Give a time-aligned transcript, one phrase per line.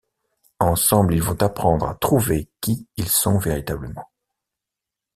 [0.59, 4.09] Ensemble, ils vont apprendre à trouver qui ils sont véritablement.